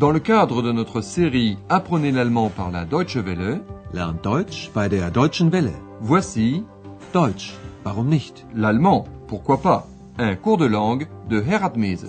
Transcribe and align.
Dans 0.00 0.12
le 0.12 0.18
cadre 0.18 0.62
de 0.62 0.72
notre 0.72 1.02
série 1.02 1.58
Apprenez 1.68 2.10
l'allemand 2.10 2.48
par 2.48 2.70
la 2.70 2.86
Deutsche 2.86 3.18
Welle, 3.18 3.60
Lernt 3.92 4.24
Deutsch 4.24 4.70
bei 4.74 4.88
der 4.88 5.10
Deutschen 5.10 5.50
Welle. 5.52 5.74
voici 6.00 6.64
Deutsch, 7.12 7.52
warum 7.84 8.08
nicht? 8.08 8.46
l'allemand, 8.54 9.04
pourquoi 9.28 9.60
pas, 9.60 9.86
un 10.16 10.36
cours 10.36 10.56
de 10.56 10.64
langue 10.64 11.06
de 11.28 11.42
Herat 11.42 11.76
Mese. 11.76 12.08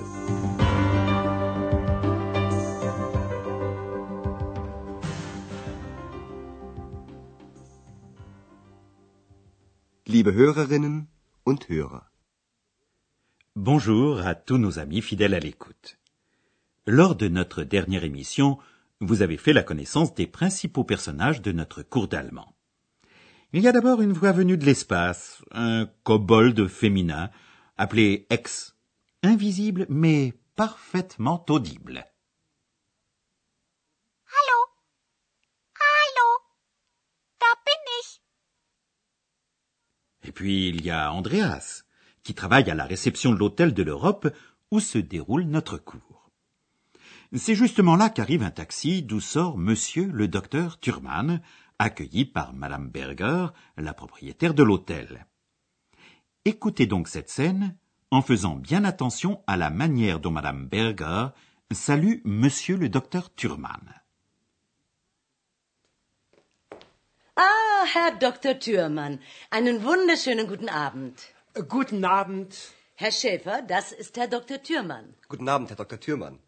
Liebe 10.07 10.33
Hörerinnen 10.33 11.07
und 11.45 11.67
Hörer. 11.67 12.03
Bonjour 13.57 14.21
à 14.21 14.33
tous 14.33 14.57
nos 14.57 14.79
amis 14.79 15.01
fidèles 15.01 15.33
à 15.33 15.39
l'écoute. 15.41 16.00
Lors 16.87 17.15
de 17.15 17.27
notre 17.27 17.63
dernière 17.63 18.03
émission, 18.03 18.57
vous 19.01 19.21
avez 19.21 19.37
fait 19.37 19.53
la 19.53 19.61
connaissance 19.61 20.15
des 20.15 20.25
principaux 20.25 20.83
personnages 20.83 21.39
de 21.39 21.51
notre 21.51 21.83
cours 21.83 22.07
d'allemand. 22.07 22.55
Il 23.53 23.61
y 23.61 23.67
a 23.67 23.71
d'abord 23.71 24.01
une 24.01 24.13
voix 24.13 24.31
venue 24.31 24.57
de 24.57 24.65
l'espace, 24.65 25.43
un 25.51 25.85
kobold 26.03 26.67
féminin, 26.67 27.29
appelé 27.77 28.25
Ex, 28.31 28.75
invisible 29.21 29.85
mais 29.89 30.33
parfaitement 30.55 31.45
audible. 31.49 32.03
Hallo. 34.25 34.59
Hallo. 35.75 36.39
Da 37.39 37.45
bin 37.63 37.83
ich. 37.99 38.21
Et 40.23 40.31
puis 40.31 40.69
il 40.69 40.83
y 40.83 40.89
a 40.89 41.13
Andreas, 41.13 41.83
qui 42.23 42.33
travaille 42.33 42.71
à 42.71 42.75
la 42.75 42.85
réception 42.85 43.31
de 43.31 43.37
l'hôtel 43.37 43.75
de 43.75 43.83
l'Europe 43.83 44.33
où 44.71 44.79
se 44.79 44.97
déroule 44.97 45.43
notre 45.43 45.77
cours. 45.77 46.20
C'est 47.33 47.55
justement 47.55 47.95
là 47.95 48.09
qu'arrive 48.09 48.43
un 48.43 48.51
taxi 48.51 49.03
d'où 49.03 49.21
sort 49.21 49.57
monsieur 49.57 50.05
le 50.07 50.27
docteur 50.27 50.79
Thurman, 50.81 51.41
accueilli 51.79 52.25
par 52.25 52.53
madame 52.53 52.89
Berger, 52.89 53.47
la 53.77 53.93
propriétaire 53.93 54.53
de 54.53 54.63
l'hôtel. 54.63 55.25
Écoutez 56.43 56.87
donc 56.87 57.07
cette 57.07 57.29
scène 57.29 57.77
en 58.11 58.21
faisant 58.21 58.55
bien 58.55 58.83
attention 58.83 59.41
à 59.47 59.55
la 59.55 59.69
manière 59.69 60.19
dont 60.19 60.31
madame 60.31 60.67
Berger 60.67 61.27
salue 61.71 62.19
monsieur 62.25 62.75
le 62.75 62.89
docteur 62.89 63.33
Thurman. 63.33 63.93
Ah, 67.37 67.85
Herr 67.95 68.17
Dr. 68.19 68.59
Thürmann, 68.59 69.19
einen 69.51 69.81
wunderschönen 69.85 70.47
guten 70.47 70.67
Abend. 70.67 71.15
Guten 71.55 72.03
Abend. 72.03 72.73
Herr 72.95 73.11
Schäfer, 73.11 73.61
das 73.61 73.93
ist 73.93 74.17
Herr 74.17 74.27
Dr. 74.27 74.61
Thürmann. 74.61 75.13
Guten 75.29 75.47
Abend, 75.47 75.69
Herr 75.69 75.77
Dr. 75.77 75.97
Thürmann. 75.97 76.39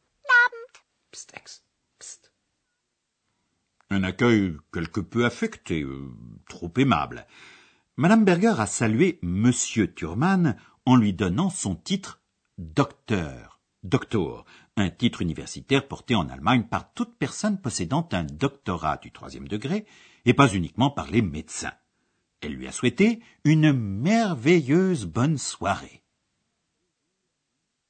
Un 3.89 4.03
accueil 4.03 4.57
quelque 4.71 4.99
peu 4.99 5.25
affecté, 5.25 5.83
euh, 5.83 6.11
trop 6.47 6.71
aimable. 6.77 7.27
Madame 7.95 8.25
Berger 8.25 8.55
a 8.57 8.65
salué 8.65 9.19
Monsieur 9.21 9.93
Thurman 9.93 10.57
en 10.85 10.95
lui 10.95 11.13
donnant 11.13 11.49
son 11.49 11.75
titre 11.75 12.21
docteur, 12.57 13.61
doctor, 13.83 14.45
un 14.75 14.89
titre 14.89 15.21
universitaire 15.21 15.87
porté 15.87 16.15
en 16.15 16.29
Allemagne 16.29 16.63
par 16.63 16.91
toute 16.93 17.17
personne 17.17 17.61
possédant 17.61 18.07
un 18.11 18.23
doctorat 18.23 18.97
du 18.97 19.11
troisième 19.11 19.47
degré 19.47 19.85
et 20.25 20.33
pas 20.33 20.47
uniquement 20.47 20.89
par 20.89 21.11
les 21.11 21.21
médecins. 21.21 21.73
Elle 22.41 22.53
lui 22.53 22.67
a 22.67 22.71
souhaité 22.71 23.21
une 23.43 23.71
merveilleuse 23.71 25.05
bonne 25.05 25.37
soirée. 25.37 26.02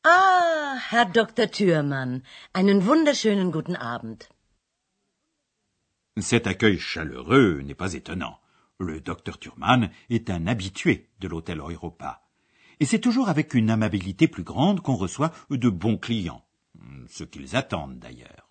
Ah, 0.06 0.78
Herr 0.90 1.06
Dr. 1.06 1.50
Thürmann, 1.50 2.24
einen 2.52 2.86
wunderschönen 2.86 3.54
guten 3.54 3.78
Abend. 3.78 4.28
Cet 6.20 6.46
accueil 6.46 6.78
chaleureux 6.78 7.62
n'est 7.62 7.74
pas 7.74 7.94
étonnant. 7.94 8.38
Le 8.80 9.00
docteur 9.00 9.40
Thurman 9.40 9.90
est 10.10 10.30
un 10.30 10.46
habitué 10.46 11.10
de 11.22 11.30
l'hôtel 11.30 11.60
Europa. 11.60 12.22
Et 12.82 12.86
c'est 12.86 13.00
toujours 13.00 13.30
avec 13.30 13.54
une 13.54 13.70
amabilité 13.70 14.28
plus 14.28 14.44
grande 14.44 14.82
qu'on 14.82 14.96
reçoit 14.96 15.32
de 15.50 15.70
bons 15.70 15.98
clients. 15.98 16.44
Ce 17.08 17.24
qu'ils 17.24 17.56
attendent 17.56 18.00
d'ailleurs. 18.00 18.50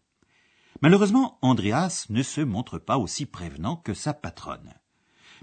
Malheureusement, 0.81 1.39
Andreas 1.43 2.07
ne 2.09 2.23
se 2.23 2.41
montre 2.41 2.79
pas 2.79 2.97
aussi 2.97 3.27
prévenant 3.27 3.77
que 3.77 3.93
sa 3.93 4.15
patronne. 4.15 4.73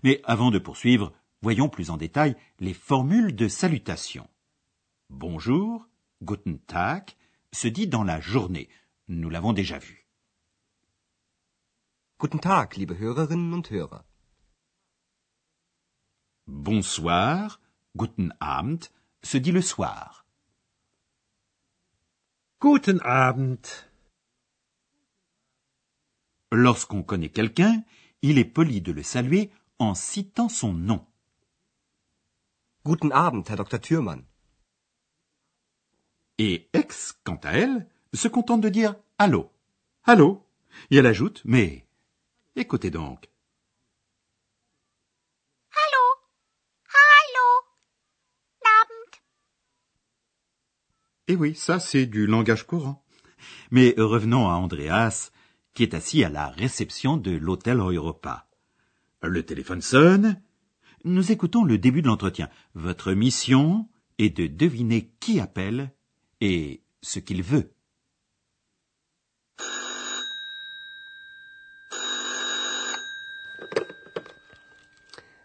Mais 0.02 0.22
avant 0.24 0.50
de 0.50 0.58
poursuivre, 0.58 1.14
voyons 1.44 1.69
plus 1.69 1.92
en 1.92 1.98
détail 1.98 2.36
les 2.59 2.74
formules 2.74 3.36
de 3.36 3.48
salutation. 3.48 4.28
Bonjour, 5.12 5.86
Guten 6.22 6.59
Tag, 6.59 7.16
se 7.53 7.69
dit 7.69 7.88
dans 7.88 8.03
la 8.03 8.19
journée. 8.19 8.68
Nous 9.07 9.30
l'avons 9.30 9.53
déjà 9.53 9.80
vu. 9.80 10.06
Guten 12.19 12.41
Tag, 12.41 12.75
liebe 12.75 13.00
Hörerinnen 13.00 13.53
und 13.53 13.72
Hörer. 13.72 14.03
Bonsoir, 16.46 17.62
Guten 17.96 18.34
Abend, 18.41 18.91
se 19.24 19.38
dit 19.38 19.53
le 19.53 19.62
soir. 19.62 20.25
Guten 22.59 23.00
Abend. 23.00 23.88
Lorsqu'on 26.51 27.03
connaît 27.03 27.30
quelqu'un, 27.30 27.86
il 28.22 28.38
est 28.38 28.44
poli 28.44 28.81
de 28.81 28.91
le 28.91 29.03
saluer 29.03 29.51
en 29.78 29.96
citant 29.96 30.50
son 30.50 30.74
nom. 30.74 31.07
Guten 32.84 33.13
Abend, 33.13 33.44
Herr 33.50 33.56
Dr. 33.56 33.80
Thürmann. 33.80 34.28
Et 36.41 36.69
Ex, 36.72 37.19
quant 37.25 37.39
à 37.44 37.51
elle, 37.51 37.85
se 38.13 38.29
contente 38.29 38.61
de 38.61 38.69
dire 38.69 38.95
allô. 39.17 39.51
Allô. 40.05 40.47
Et 40.89 40.95
elle 40.95 41.05
ajoute, 41.05 41.41
mais 41.44 41.85
écoutez 42.55 42.89
donc. 42.89 43.29
Hallo. 45.73 46.05
Abend. 48.63 49.17
Et 51.27 51.35
oui, 51.35 51.55
ça 51.55 51.81
c'est 51.81 52.05
du 52.05 52.25
langage 52.25 52.66
courant. 52.66 53.03
Mais 53.69 53.94
revenons 53.97 54.47
à 54.47 54.53
Andreas, 54.53 55.31
qui 55.73 55.83
est 55.83 55.94
assis 55.94 56.23
à 56.23 56.29
la 56.29 56.47
réception 56.47 57.17
de 57.17 57.31
l'hôtel 57.31 57.79
Europa. 57.79 58.47
Le 59.21 59.45
téléphone 59.45 59.81
sonne. 59.81 60.41
Nous 61.03 61.33
écoutons 61.33 61.66
le 61.66 61.77
début 61.77 62.01
de 62.01 62.07
l'entretien. 62.07 62.50
Votre 62.75 63.11
mission 63.11 63.89
est 64.17 64.29
de 64.29 64.47
deviner 64.47 65.11
qui 65.19 65.41
appelle 65.41 65.91
et 66.41 66.81
ce 67.01 67.19
qu'il 67.19 67.44
veut. 67.44 67.73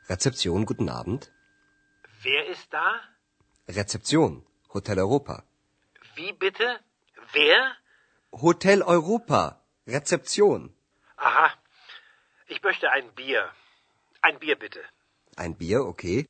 Rezeption, 0.09 0.61
guten 0.65 0.89
Abend. 0.89 1.31
Wer 2.23 2.47
ist 2.49 2.73
da? 2.73 3.01
Rezeption, 3.69 4.45
Hotel 4.73 4.99
Europa. 4.99 5.45
Wie 6.15 6.33
bitte? 6.33 6.79
Wer? 7.33 7.77
Hotel 8.33 8.83
Europa. 8.83 9.61
Rezeption. 9.87 10.75
Aha. 11.17 11.51
Ich 12.49 12.63
möchte 12.63 12.91
ein 12.91 13.11
Bier. 13.15 13.51
Ein 14.21 14.39
Bier 14.39 14.57
bitte. 14.57 14.81
Ein 15.37 15.55
Bier, 15.57 15.81
okay. 15.85 16.27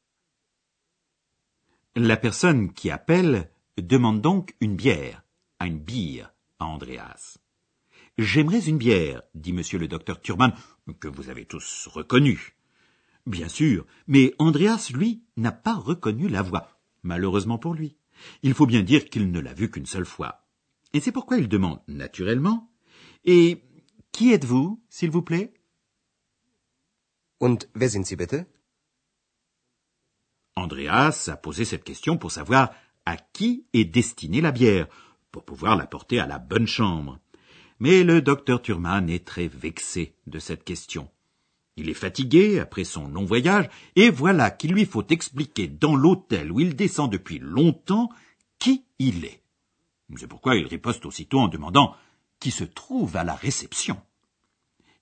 La 1.94 2.16
personne 2.16 2.72
qui 2.74 2.90
appelle 2.90 3.50
demande 3.82 4.20
donc 4.20 4.54
une 4.60 4.76
bière, 4.76 5.24
ein 5.60 5.72
Bier, 5.72 6.26
à 6.58 6.66
Andreas. 6.66 7.38
J'aimerais 8.16 8.68
une 8.68 8.78
bière, 8.78 9.22
dit 9.34 9.52
monsieur 9.52 9.78
le 9.78 9.88
docteur 9.88 10.20
Thurman, 10.20 10.54
que 11.00 11.08
vous 11.08 11.30
avez 11.30 11.46
tous 11.46 11.88
reconnu. 11.88 12.54
Bien 13.26 13.48
sûr, 13.48 13.86
mais 14.06 14.34
Andreas, 14.38 14.90
lui, 14.92 15.24
n'a 15.36 15.52
pas 15.52 15.74
reconnu 15.74 16.28
la 16.28 16.42
voix, 16.42 16.78
malheureusement 17.02 17.58
pour 17.58 17.74
lui. 17.74 17.96
Il 18.42 18.54
faut 18.54 18.66
bien 18.66 18.82
dire 18.82 19.06
qu'il 19.06 19.30
ne 19.30 19.40
l'a 19.40 19.54
vue 19.54 19.70
qu'une 19.70 19.86
seule 19.86 20.04
fois. 20.04 20.46
Et 20.92 21.00
c'est 21.00 21.12
pourquoi 21.12 21.38
il 21.38 21.48
demande, 21.48 21.80
naturellement, 21.88 22.70
Et 23.24 23.62
qui 24.12 24.32
êtes-vous, 24.32 24.82
s'il 24.88 25.10
vous 25.10 25.22
plaît? 25.22 25.54
Und 27.40 27.68
wer 27.74 27.90
sind 27.90 28.04
Sie 28.04 28.16
bitte? 28.16 28.46
Andreas 30.56 31.28
a 31.28 31.36
posé 31.36 31.64
cette 31.64 31.84
question 31.84 32.16
pour 32.16 32.30
savoir 32.30 32.70
à 33.06 33.16
qui 33.16 33.64
est 33.72 33.84
destinée 33.84 34.40
la 34.40 34.52
bière, 34.52 34.86
pour 35.30 35.44
pouvoir 35.44 35.76
la 35.76 35.86
porter 35.86 36.20
à 36.20 36.26
la 36.26 36.38
bonne 36.38 36.66
chambre. 36.66 37.18
Mais 37.80 38.04
le 38.04 38.22
docteur 38.22 38.62
Thurman 38.62 39.10
est 39.10 39.26
très 39.26 39.48
vexé 39.48 40.14
de 40.26 40.38
cette 40.38 40.64
question. 40.64 41.10
Il 41.76 41.88
est 41.88 41.94
fatigué 41.94 42.60
après 42.60 42.84
son 42.84 43.08
long 43.08 43.24
voyage, 43.24 43.68
et 43.96 44.10
voilà 44.10 44.50
qu'il 44.50 44.72
lui 44.72 44.84
faut 44.84 45.06
expliquer 45.08 45.66
dans 45.66 45.96
l'hôtel 45.96 46.52
où 46.52 46.60
il 46.60 46.76
descend 46.76 47.10
depuis 47.10 47.40
longtemps 47.40 48.10
qui 48.58 48.84
il 48.98 49.24
est. 49.24 49.42
C'est 50.16 50.28
pourquoi 50.28 50.54
il 50.54 50.66
riposte 50.66 51.04
aussitôt 51.04 51.40
en 51.40 51.48
demandant 51.48 51.96
qui 52.38 52.52
se 52.52 52.64
trouve 52.64 53.16
à 53.16 53.24
la 53.24 53.34
réception? 53.34 54.00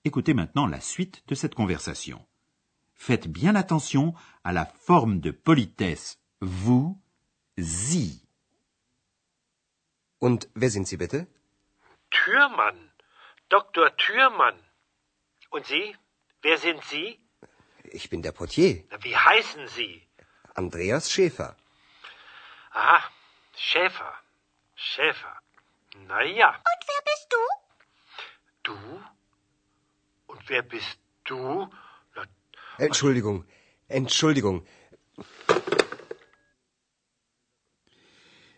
Écoutez 0.05 0.33
maintenant 0.33 0.65
la 0.65 0.81
suite 0.81 1.23
de 1.27 1.35
cette 1.35 1.55
conversation. 1.55 2.25
Faites 2.95 3.27
bien 3.27 3.55
attention 3.55 4.13
à 4.43 4.51
la 4.51 4.65
forme 4.65 5.19
de 5.19 5.31
politesse 5.31 6.19
vous, 6.41 6.99
sie. 7.55 8.21
Und 10.19 10.47
wer 10.53 10.69
sind 10.69 10.87
Sie 10.87 10.97
bitte? 10.97 11.27
Türmann. 12.11 12.91
Dr. 13.49 13.95
Türmann. 13.97 14.57
Und 15.49 15.65
Sie? 15.65 15.95
Wer 16.41 16.57
sind 16.57 16.83
Sie? 16.85 17.19
Ich 17.83 18.09
bin 18.09 18.21
der 18.21 18.31
Portier, 18.31 18.83
Na, 18.89 19.03
Wie 19.03 19.15
heißen 19.15 19.67
Sie? 19.67 20.07
Andreas 20.55 21.11
Schäfer. 21.11 21.55
Aha, 22.71 23.03
Schäfer. 23.55 24.13
Schäfer. 24.75 25.35
Na 26.07 26.23
ja. 26.23 26.49
Und 26.49 26.87
wer 26.87 27.01
bist 27.05 27.27
du? 27.29 28.71
Du? 28.71 29.03
Und 30.27 30.49
wer 30.49 30.61
bist 30.63 30.97
du? 31.25 31.69
Na, 32.15 32.23
Entschuldigung, 32.77 33.45
Entschuldigung. 33.87 34.65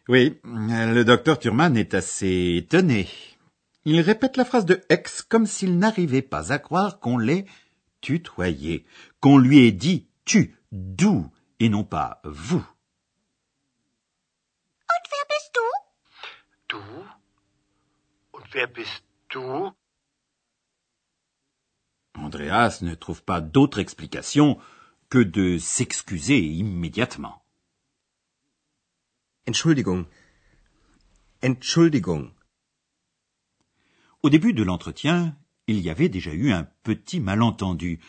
Oui, 0.08 0.40
le 0.44 1.04
docteur 1.04 1.40
Thurman 1.40 1.76
est 1.76 1.96
assez 1.96 2.58
étonné. 2.58 3.10
Il 3.86 4.00
répète 4.02 4.38
la 4.38 4.46
phrase 4.46 4.66
de 4.66 4.82
X 4.90 5.24
comme 5.24 5.48
s'il 5.48 5.80
n'arrivait 5.80 6.22
pas 6.22 6.54
à 6.54 6.60
croire 6.60 7.00
qu'on 7.00 7.18
l'ait 7.18 7.46
tutoyé, 8.02 8.86
qu'on 9.20 9.40
lui 9.40 9.66
ait 9.66 9.72
dit 9.72 10.08
tu, 10.26 10.56
du, 10.72 11.08
et 11.60 11.70
non 11.70 11.84
pas 11.84 12.22
vous. 12.24 12.64
Und 14.90 15.06
wer 15.12 15.26
bist 15.30 15.52
du? 15.56 15.66
du? 16.70 16.78
Und 18.34 18.46
wer 18.54 18.68
bist 18.68 19.04
du? 19.30 19.72
Andreas 22.18 22.80
ne 22.82 22.96
trouve 22.96 23.24
pas 23.24 23.42
d'autre 23.42 23.80
explication 23.80 24.58
que 25.10 25.20
de 25.20 25.58
s'excuser 25.58 26.40
immédiatement. 26.40 27.45
Entschuldigung. 29.48 30.06
Entschuldigung. 31.44 32.32
Au 34.24 34.30
début 34.32 34.54
de 34.54 34.64
l'entretien, 34.64 35.38
il 35.68 35.80
y 35.82 35.92
avait 35.92 36.10
déjà 36.10 36.34
eu 36.34 36.52
un 36.52 36.64
petit 36.82 37.20
malentendu. 37.20 38.00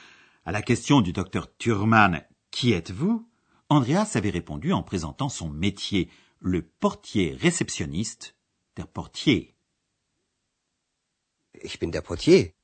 À 0.47 0.53
la 0.53 0.63
question 0.63 1.03
du 1.03 1.13
docteur 1.13 1.55
Thurman 1.59 2.25
Qui 2.51 2.73
êtes-vous? 2.73 3.29
Andreas 3.69 4.13
avait 4.15 4.31
répondu 4.31 4.73
en 4.73 4.83
présentant 4.83 5.29
son 5.29 5.51
métier, 5.51 6.09
le 6.41 6.63
portier 6.63 7.35
réceptionniste 7.35 8.35
der 8.77 8.87
Portier. 8.87 9.57
Ich 11.63 11.79
bin 11.79 11.89
der 11.89 12.03
Portier. 12.03 12.55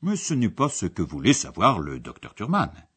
Mais 0.00 0.16
ce 0.16 0.34
n'est 0.34 0.48
pas 0.48 0.68
ce 0.68 0.86
que 0.86 1.02
voulait 1.02 1.32
savoir 1.32 1.80
le 1.80 1.98
docteur 1.98 2.36
Thurman. 2.36 2.87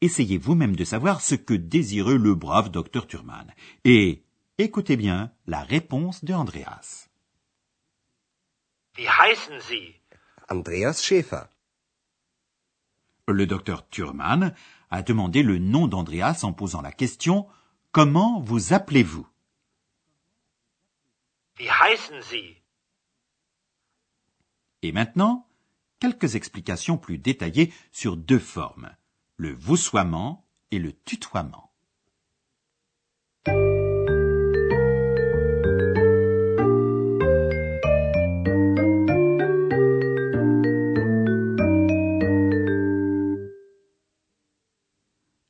Essayez 0.00 0.38
vous-même 0.38 0.76
de 0.76 0.84
savoir 0.84 1.20
ce 1.20 1.34
que 1.34 1.54
désirait 1.54 2.18
le 2.18 2.34
brave 2.34 2.70
docteur 2.70 3.06
Thurman. 3.06 3.52
Et 3.84 4.24
écoutez 4.58 4.96
bien 4.96 5.32
la 5.46 5.62
réponse 5.62 6.24
de 6.24 6.34
Andreas. 6.34 7.08
Wie 8.96 9.06
heißen 9.06 9.60
Sie? 9.60 10.00
Andreas 10.48 11.02
Schäfer. 11.02 11.48
Le 13.26 13.46
docteur 13.46 13.88
Thurman 13.88 14.54
a 14.90 15.02
demandé 15.02 15.42
le 15.42 15.58
nom 15.58 15.88
d'Andreas 15.88 16.40
en 16.44 16.52
posant 16.52 16.82
la 16.82 16.92
question 16.92 17.46
Comment 17.90 18.40
vous 18.40 18.72
appelez-vous? 18.72 19.26
Wie 21.58 21.68
heißen 21.68 22.20
Sie? 22.22 22.56
Et 24.82 24.92
maintenant, 24.92 25.48
quelques 25.98 26.34
explications 26.34 26.98
plus 26.98 27.18
détaillées 27.18 27.72
sur 27.90 28.16
deux 28.16 28.38
formes, 28.38 28.94
le 29.36 29.52
voussoiement 29.52 30.46
et 30.70 30.78
le 30.78 30.92
tutoiement. 30.92 31.72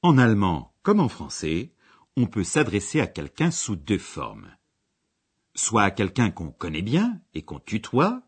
En 0.02 0.18
allemand 0.18 0.74
comme 0.82 1.00
en 1.00 1.08
français, 1.08 1.72
on 2.16 2.26
peut 2.26 2.44
s'adresser 2.44 3.00
à 3.00 3.06
quelqu'un 3.06 3.50
sous 3.50 3.74
deux 3.74 3.98
formes. 3.98 4.48
Soit 5.54 5.82
à 5.82 5.90
quelqu'un 5.90 6.30
qu'on 6.30 6.50
connaît 6.50 6.82
bien 6.82 7.20
et 7.32 7.42
qu'on 7.42 7.58
tutoie, 7.58 8.22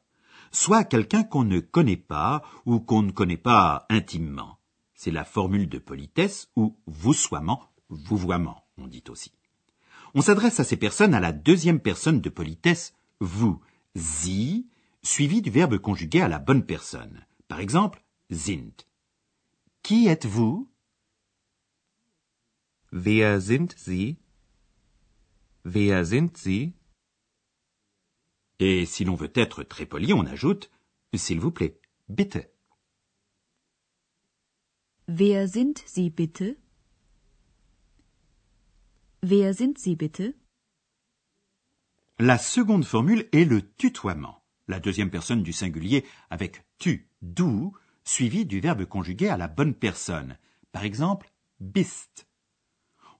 soit 0.53 0.79
à 0.79 0.85
quelqu'un 0.85 1.23
qu'on 1.23 1.45
ne 1.45 1.61
connaît 1.61 1.97
pas 1.97 2.43
ou 2.65 2.81
qu'on 2.81 3.03
ne 3.03 3.11
connaît 3.11 3.37
pas 3.37 3.87
intimement. 3.91 4.59
C'est 4.97 5.11
la 5.11 5.25
formule 5.25 5.69
de 5.69 5.79
politesse 5.79 6.51
ou 6.57 6.77
voussoiement, 6.87 7.71
vouvoiement, 7.89 8.67
on 8.79 8.89
dit 8.89 9.05
aussi. 9.09 9.33
On 10.15 10.23
s'adresse 10.23 10.59
à 10.59 10.65
ces 10.65 10.77
personnes 10.77 11.15
à 11.15 11.21
la 11.21 11.33
deuxième 11.33 11.81
personne 11.81 12.21
de 12.21 12.31
politesse, 12.31 12.95
vous, 13.21 13.61
sie, 13.95 14.67
suivi 15.03 15.43
du 15.43 15.51
verbe 15.51 15.79
conjugué 15.79 16.23
à 16.23 16.29
la 16.29 16.39
bonne 16.39 16.65
personne. 16.65 17.27
Par 17.47 17.61
exemple, 17.61 18.03
sind. 18.31 18.73
Qui 19.83 20.09
êtes-vous? 20.09 20.69
Wer 22.91 23.41
sind 23.41 23.69
Sie? 23.77 24.17
Wer 25.65 26.05
sind 26.05 26.35
Sie? 26.37 26.73
Et 28.59 28.87
si 28.87 29.05
l'on 29.05 29.15
veut 29.15 29.33
être 29.35 29.63
très 29.63 29.85
poli, 29.85 30.13
on 30.15 30.25
ajoute 30.25 30.71
s'il 31.19 31.41
vous 31.41 31.51
plaît, 31.51 31.81
bitte. 32.09 32.39
Wer 35.09 35.47
sind 35.47 35.79
Sie 35.87 36.11
bitte? 36.11 36.57
Wer 39.23 39.55
sind 39.55 39.79
Sie 39.79 39.95
bitte? 39.95 40.35
La 42.19 42.39
seconde 42.39 42.85
formule 42.85 43.29
est 43.33 43.45
le 43.45 43.63
tutoiement, 43.77 44.43
la 44.67 44.81
deuxième 44.81 45.11
personne 45.11 45.43
du 45.43 45.53
singulier 45.53 46.05
avec 46.31 46.65
tu, 46.79 47.09
du, 47.23 47.71
suivi 48.05 48.47
du 48.47 48.59
verbe 48.61 48.85
conjugué 48.85 49.29
à 49.29 49.37
la 49.37 49.49
bonne 49.49 49.75
personne. 49.75 50.39
Par 50.73 50.85
exemple, 50.85 51.31
bist. 51.61 52.27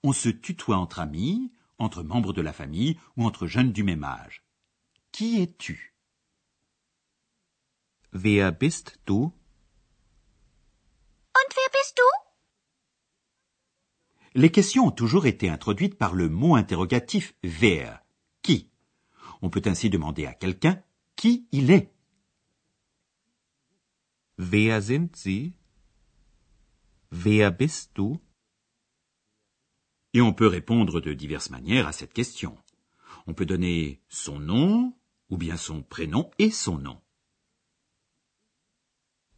On 0.03 0.13
se 0.13 0.29
tutoie 0.29 0.77
entre 0.77 0.99
amis, 0.99 1.53
entre 1.77 2.03
membres 2.03 2.33
de 2.33 2.41
la 2.41 2.53
famille 2.53 2.99
ou 3.15 3.25
entre 3.25 3.47
jeunes 3.47 3.71
du 3.71 3.83
même 3.83 4.03
âge. 4.03 4.43
Qui 5.13 5.41
es-tu? 5.41 5.93
Wer 8.11 8.51
bist 8.51 8.99
du? 9.05 9.31
Und 11.37 11.55
wer 11.55 11.69
bist 11.71 11.97
du? 11.97 12.03
Les 14.37 14.51
questions 14.51 14.85
ont 14.85 14.91
toujours 14.91 15.25
été 15.25 15.49
introduites 15.49 15.97
par 15.97 16.13
le 16.13 16.29
mot 16.29 16.53
interrogatif 16.53 17.33
wer, 17.41 18.03
qui. 18.43 18.69
On 19.41 19.49
peut 19.49 19.63
ainsi 19.65 19.89
demander 19.89 20.27
à 20.27 20.33
quelqu'un 20.35 20.79
qui 21.15 21.47
il 21.51 21.71
est. 21.71 21.91
Wer 24.37 24.79
sind 24.79 25.09
Sie? 25.15 25.53
Wer 27.11 27.49
bist 27.49 27.95
du? 27.95 28.19
Et 30.13 30.21
on 30.21 30.33
peut 30.33 30.45
répondre 30.45 31.01
de 31.01 31.13
diverses 31.13 31.49
manières 31.49 31.87
à 31.87 31.91
cette 31.91 32.13
question. 32.13 32.55
On 33.25 33.33
peut 33.33 33.47
donner 33.47 34.03
son 34.07 34.37
nom, 34.37 34.93
ou 35.31 35.37
bien 35.37 35.57
son 35.57 35.81
prénom 35.81 36.29
et 36.37 36.51
son 36.51 36.77
nom. 36.77 37.01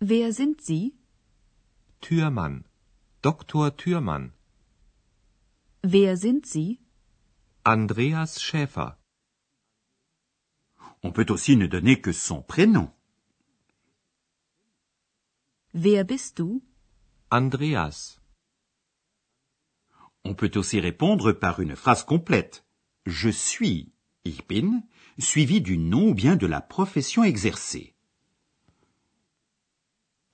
Wer 0.02 0.34
sind 0.34 0.60
Sie? 0.60 0.94
Türmann. 2.02 2.64
Dr. 3.24 3.74
Türmann. 3.78 4.32
Wer 5.82 6.18
sind 6.18 6.46
Sie? 6.46 6.80
Andreas 7.64 8.40
Schäfer. 8.42 8.98
On 11.04 11.12
peut 11.14 11.28
aussi 11.30 11.56
ne 11.56 11.68
donner 11.68 12.02
que 12.02 12.12
son 12.12 12.42
prénom. 12.42 12.92
Wer 15.74 16.04
bist 16.04 16.38
du? 16.38 16.62
Andreas. 17.32 18.20
On 20.26 20.34
peut 20.36 20.52
aussi 20.56 20.82
répondre 20.82 21.32
par 21.32 21.62
une 21.62 21.76
phrase 21.78 22.04
complète. 22.04 22.66
Je 23.06 23.30
suis, 23.30 23.94
ich 24.26 24.46
bin, 24.48 24.84
suivi 25.18 25.62
du 25.62 25.78
nom 25.78 26.10
ou 26.10 26.14
bien 26.14 26.36
de 26.36 26.48
la 26.48 26.60
profession 26.60 27.24
exercée. 27.24 27.96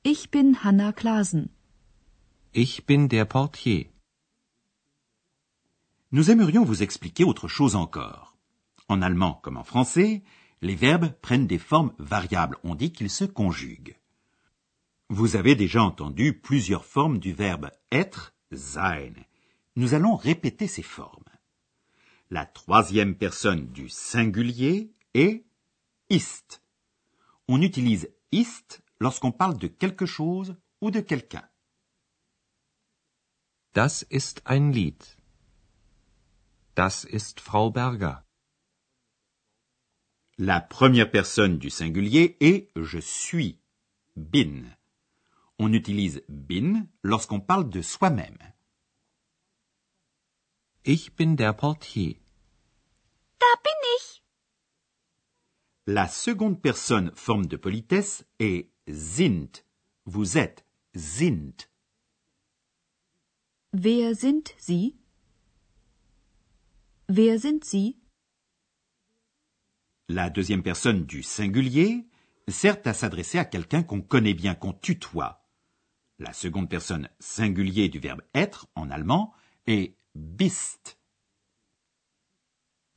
Ich 0.04 0.32
bin 0.32 0.56
Hanna 0.64 0.92
Klasen. 0.92 1.50
Ich 2.54 2.86
bin 2.88 3.08
der 3.08 3.25
Portier. 3.25 3.92
Nous 6.12 6.29
aimerions 6.31 6.63
vous 6.63 6.83
expliquer 6.83 7.24
autre 7.24 7.47
chose 7.47 7.75
encore. 7.75 8.38
En 8.88 9.01
allemand 9.01 9.39
comme 9.43 9.57
en 9.57 9.63
français, 9.63 10.24
les 10.62 10.75
verbes 10.75 11.12
prennent 11.21 11.47
des 11.47 11.57
formes 11.57 11.93
variables. 11.97 12.57
On 12.63 12.75
dit 12.75 12.91
qu'ils 12.91 13.09
se 13.09 13.25
conjuguent. 13.25 13.97
Vous 15.09 15.35
avez 15.35 15.55
déjà 15.55 15.83
entendu 15.83 16.33
plusieurs 16.33 16.85
formes 16.85 17.19
du 17.19 17.33
verbe 17.33 17.69
être, 17.91 18.33
sein. 18.51 19.13
Nous 19.75 19.93
allons 19.93 20.15
répéter 20.15 20.67
ces 20.67 20.83
formes. 20.83 21.24
La 22.29 22.45
troisième 22.45 23.15
personne 23.15 23.67
du 23.67 23.89
singulier 23.89 24.91
est 25.13 25.45
ist. 26.09 26.62
On 27.47 27.62
utilise 27.62 28.09
ist 28.31 28.81
lorsqu'on 29.00 29.31
parle 29.31 29.57
de 29.57 29.67
quelque 29.67 30.05
chose 30.05 30.55
ou 30.81 30.91
de 30.91 31.01
quelqu'un. 31.01 31.47
Das 33.74 34.05
ist 34.09 34.41
ein 34.45 34.71
Lied. 34.71 35.03
Das 36.75 37.05
ist 37.05 37.39
Frau 37.39 37.72
Berger. 37.72 38.22
La 40.38 40.60
première 40.60 41.10
personne 41.10 41.58
du 41.58 41.70
singulier 41.70 42.36
est 42.41 42.70
je 42.75 43.00
suis, 43.00 43.62
bin. 44.17 44.65
On 45.58 45.72
utilise 45.72 46.22
bin 46.27 46.88
lorsqu'on 47.01 47.39
parle 47.39 47.70
de 47.70 47.82
soi-même. 47.82 48.38
Ich 50.84 51.15
bin 51.15 51.36
der 51.36 51.53
Portier. 51.53 52.20
Da 53.39 53.48
bin 53.63 53.79
ich. 53.98 54.24
La 55.88 56.10
seconde 56.10 56.62
personne 56.62 57.12
forme 57.15 57.46
de 57.46 57.55
politesse 57.55 58.25
est 58.39 58.70
sind. 58.88 59.63
Vous 60.03 60.38
êtes 60.38 60.65
sind. 60.94 61.70
Wer 63.72 64.13
sind 64.13 64.53
Sie? 64.58 64.98
Wer 67.07 67.38
sind 67.38 67.63
Sie? 67.63 67.97
La 70.07 70.31
deuxième 70.31 70.63
personne 70.63 71.05
du 71.05 71.21
singulier 71.21 72.07
sert 72.47 72.77
à 72.85 72.93
s'adresser 72.93 73.38
à 73.38 73.45
quelqu'un 73.45 73.83
qu'on 73.83 74.01
connaît 74.01 74.33
bien, 74.33 74.55
qu'on 74.55 74.74
tutoie. 74.74 75.47
La 76.17 76.33
seconde 76.33 76.69
personne 76.69 77.09
singulier 77.19 77.89
du 77.89 78.00
verbe 78.00 78.21
être 78.33 78.67
en 78.75 78.89
allemand 78.89 79.33
est 79.67 79.97
bist. 80.15 80.97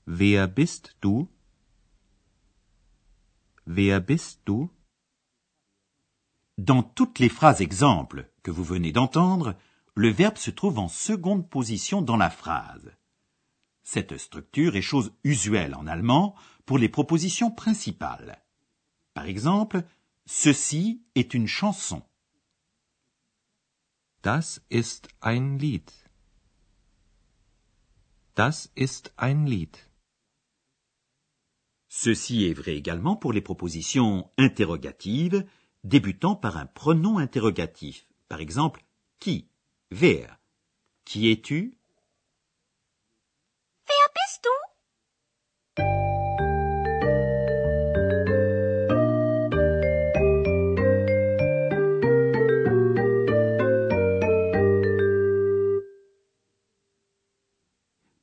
Wer 0.07 0.49
bist 0.49 0.97
du? 1.03 1.27
Wer 3.67 4.01
bist 4.01 4.41
du? 4.47 4.69
Dans 6.57 6.83
toutes 6.83 7.19
les 7.19 7.29
phrases 7.29 7.61
exemples 7.61 8.31
que 8.43 8.51
vous 8.51 8.65
venez 8.65 8.93
d'entendre, 8.93 9.55
le 9.95 10.09
verbe 10.09 10.39
se 10.39 10.51
trouve 10.51 10.79
en 10.79 10.89
seconde 10.89 11.49
position 11.49 12.01
dans 12.01 12.17
la 12.17 12.31
phrase. 12.31 12.98
Cette 13.91 14.19
structure 14.19 14.77
est 14.77 14.83
chose 14.83 15.15
usuelle 15.25 15.75
en 15.75 15.87
allemand 15.87 16.35
pour 16.67 16.77
les 16.77 16.91
propositions 16.91 17.51
principales. 17.51 18.45
Par 19.15 19.25
exemple, 19.25 19.83
ceci 20.27 21.01
est 21.15 21.33
une 21.33 21.47
chanson. 21.47 22.03
Das 24.23 24.61
ist 24.69 25.09
ein 25.23 25.57
Lied. 25.57 25.91
Das 28.35 28.71
ist 28.77 29.15
ein 29.17 29.47
Lied. 29.47 29.79
Ceci 31.89 32.45
est 32.45 32.53
vrai 32.53 32.77
également 32.77 33.17
pour 33.17 33.33
les 33.33 33.41
propositions 33.41 34.31
interrogatives 34.37 35.47
débutant 35.83 36.37
par 36.37 36.59
un 36.59 36.67
pronom 36.67 37.17
interrogatif. 37.17 38.07
Par 38.29 38.41
exemple, 38.41 38.85
qui, 39.19 39.49
wer? 39.91 40.39
Qui 41.07 41.31
es-tu? 41.31 41.78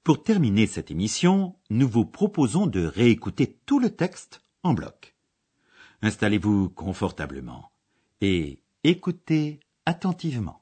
Pour 0.06 0.22
terminer 0.22 0.68
cette 0.68 0.92
émission, 0.92 1.56
nous 1.72 1.90
vous 1.90 2.06
proposons 2.06 2.68
de 2.68 2.86
réécouter 2.86 3.58
tout 3.66 3.80
le 3.80 3.90
texte 3.90 4.44
en 4.62 4.76
bloc. 4.76 5.16
Installez-vous 6.04 6.70
confortablement 6.70 7.72
et 8.22 8.60
écoutez 8.84 9.62
attentivement. 9.88 10.62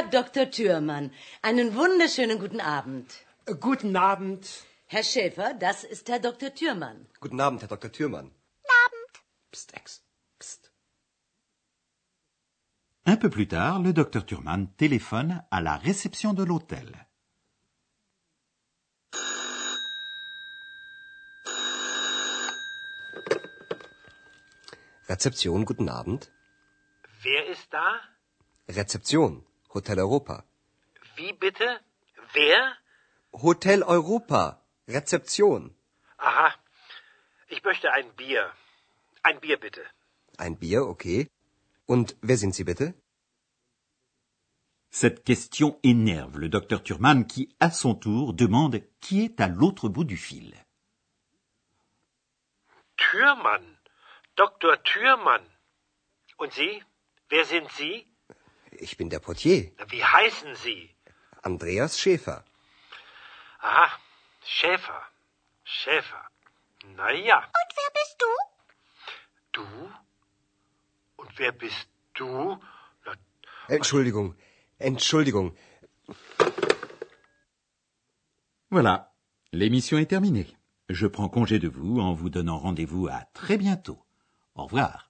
Herr 0.00 0.08
Dr. 0.08 0.50
Thürmann, 0.50 1.12
einen 1.42 1.74
wunderschönen 1.74 2.38
guten 2.38 2.60
Abend. 2.60 3.06
Guten 3.60 3.96
Abend. 3.96 4.46
Herr 4.86 5.04
Schäfer, 5.04 5.52
das 5.52 5.84
ist 5.84 6.08
Herr 6.08 6.20
Dr. 6.20 6.54
Thürmann. 6.54 7.06
Guten 7.20 7.38
Abend, 7.38 7.60
Herr 7.60 7.68
Dr. 7.68 7.92
Thürmann. 7.92 8.30
Psst, 9.52 9.74
Ex. 9.74 10.02
Psst. 10.38 10.72
Un 13.04 13.16
peu 13.18 13.28
plus 13.28 13.46
tard, 13.46 13.80
le 13.82 13.92
docteur 13.92 14.24
Thurman 14.24 14.68
téléphone 14.78 15.42
à 15.50 15.60
la 15.60 15.76
réception 15.76 16.32
de 16.32 16.44
l'hôtel. 16.44 16.88
Rezeption, 25.10 25.64
guten 25.64 25.90
Abend. 25.90 26.30
Wer 27.22 27.46
ist 27.50 27.68
da? 27.70 28.00
Rezeption, 28.68 29.44
Hotel 29.74 29.98
Europa. 29.98 30.44
Wie 31.16 31.32
bitte? 31.32 31.80
Wer? 32.32 32.76
Hotel 33.32 33.82
Europa. 33.82 34.60
Rezeption. 34.88 35.74
Aha. 36.18 36.54
Ich 37.48 37.62
möchte 37.64 37.92
ein 37.92 38.12
Bier. 38.16 38.52
Ein 39.22 39.40
Bier 39.40 39.58
bitte. 39.58 39.82
Ein 40.38 40.56
Bier, 40.58 40.82
okay. 40.86 41.28
Und 41.86 42.16
wer 42.22 42.36
sind 42.36 42.54
Sie 42.54 42.64
bitte? 42.64 42.94
Cette 44.92 45.24
question 45.24 45.78
énerve 45.84 46.38
le 46.38 46.48
docteur 46.48 46.82
Thurman 46.82 47.26
qui, 47.26 47.48
à 47.60 47.70
son 47.70 47.94
tour, 47.94 48.34
demande 48.34 48.82
qui 49.00 49.24
est 49.24 49.40
à 49.40 49.46
l'autre 49.46 49.88
bout 49.88 50.04
du 50.04 50.16
fil. 50.16 50.52
Türmann. 52.96 53.78
Dr. 54.36 54.82
Türmann. 54.82 55.44
Und 56.38 56.52
Sie? 56.52 56.82
Wer 57.28 57.44
sind 57.44 57.70
Sie? 57.72 58.06
Ich 58.82 58.96
bin 58.96 59.10
der 59.10 59.20
Portier, 59.20 59.72
Wie 59.88 60.02
heißen 60.04 60.54
Sie? 60.56 60.90
Andreas 61.42 61.98
Schäfer. 61.98 62.44
Aha. 63.60 63.88
Schäfer. 64.42 65.02
Schäfer. 65.64 66.22
Na 66.96 67.12
ja. 67.12 67.38
Und 67.38 67.70
wer 67.78 67.90
bist 67.98 68.16
du? 68.22 68.32
Du? 69.52 69.66
Und 71.16 71.38
wer 71.38 71.52
bist 71.52 71.88
du? 72.14 72.58
Na, 73.04 73.12
Entschuldigung, 73.68 74.34
Entschuldigung. 74.78 75.54
Voilà, 78.70 79.12
l'émission 79.52 79.98
est 79.98 80.06
terminée. 80.06 80.46
Je 80.88 81.06
prends 81.06 81.28
congé 81.28 81.58
de 81.58 81.68
vous 81.68 82.00
en 82.00 82.14
vous 82.14 82.30
donnant 82.30 82.58
rendez-vous 82.58 83.08
à 83.08 83.24
très 83.34 83.58
bientôt. 83.58 84.02
Au 84.54 84.64
revoir. 84.64 85.09